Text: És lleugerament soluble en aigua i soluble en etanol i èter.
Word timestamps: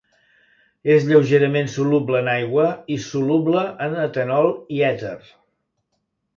És 0.93 1.03
lleugerament 1.09 1.69
soluble 1.73 2.23
en 2.25 2.31
aigua 2.33 2.65
i 2.97 2.99
soluble 3.09 3.69
en 3.89 3.97
etanol 4.09 4.53
i 4.79 4.85
èter. 4.93 5.17